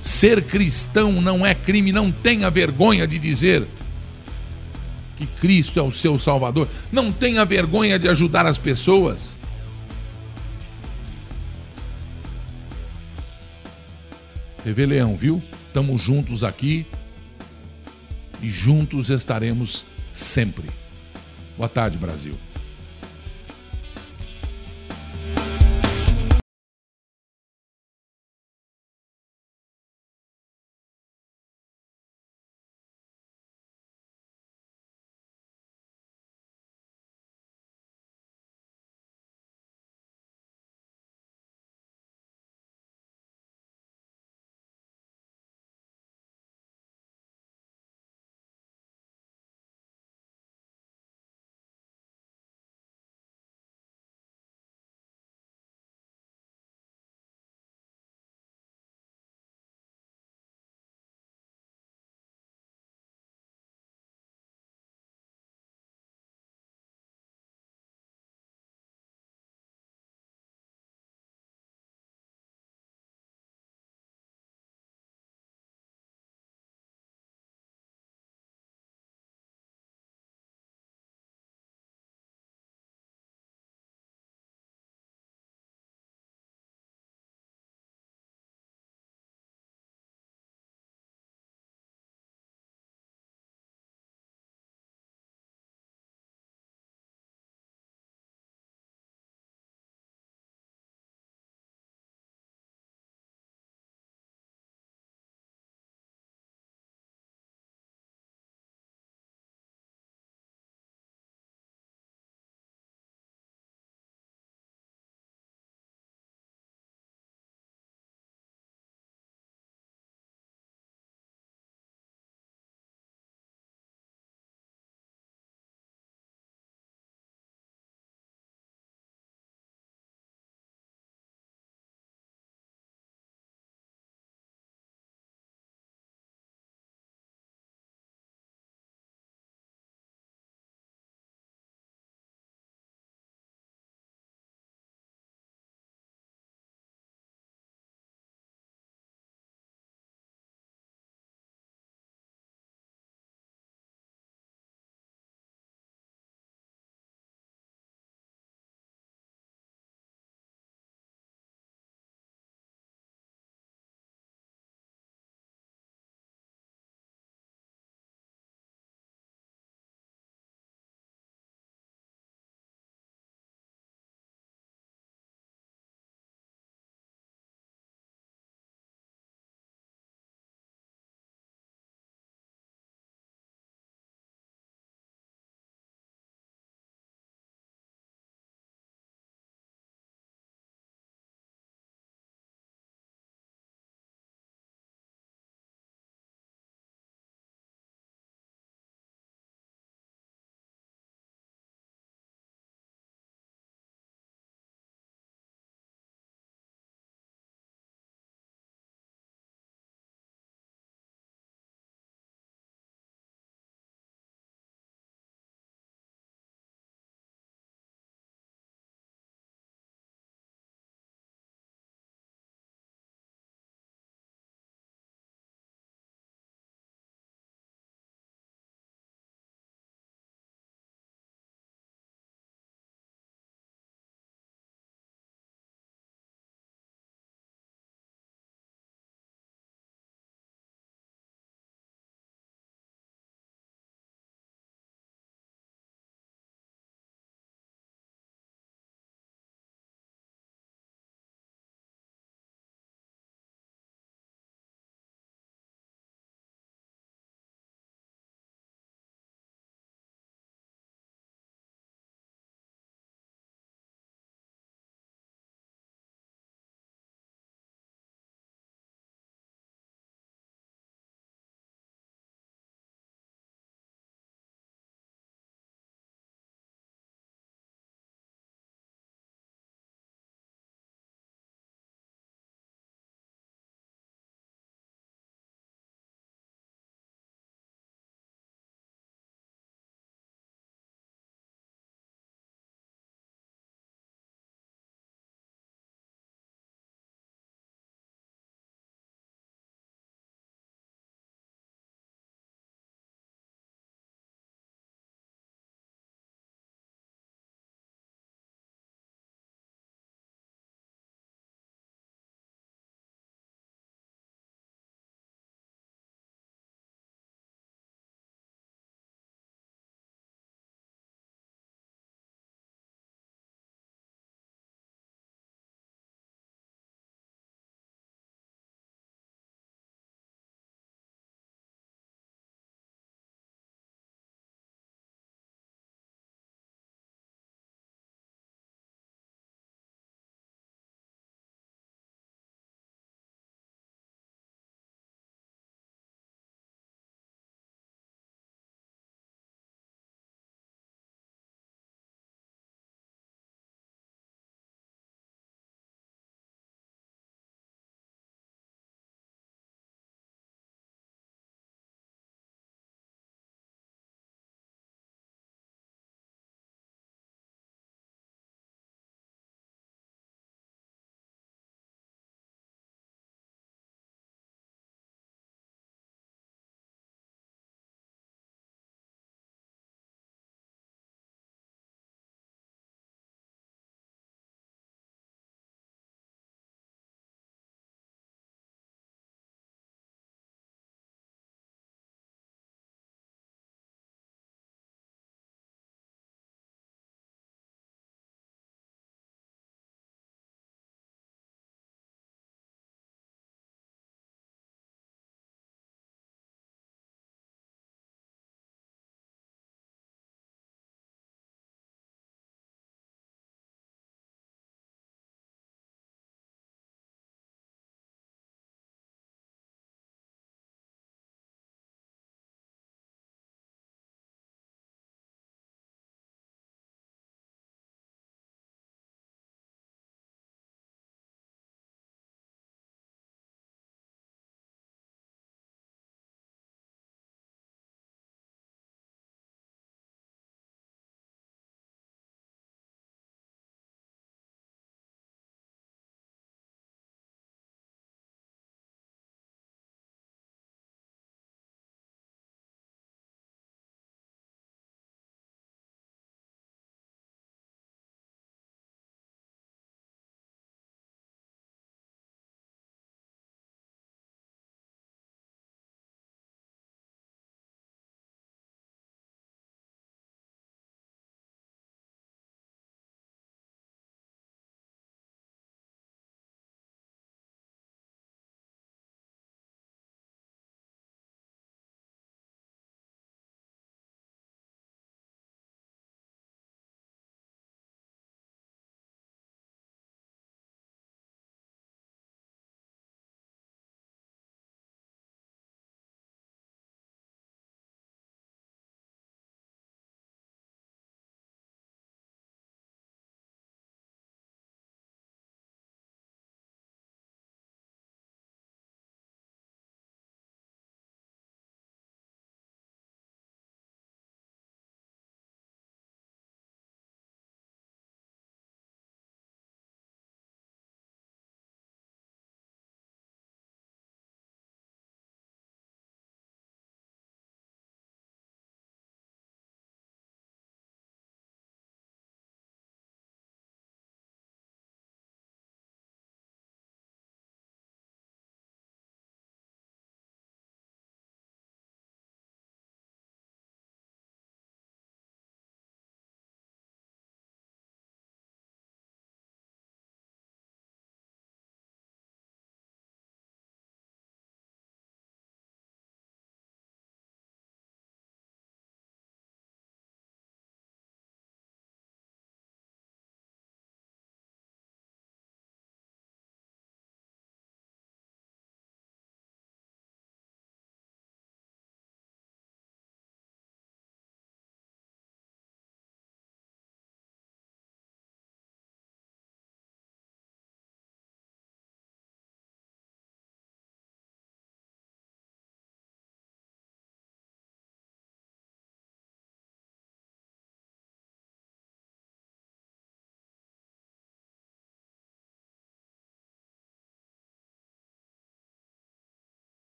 [0.00, 3.66] Ser cristão não é crime, não tenha vergonha de dizer
[5.16, 6.68] que Cristo é o seu Salvador.
[6.90, 9.36] Não tenha vergonha de ajudar as pessoas.
[14.62, 15.42] TV Leão, viu?
[15.68, 16.86] Estamos juntos aqui
[18.40, 20.70] e juntos estaremos sempre.
[21.56, 22.38] Boa tarde, Brasil.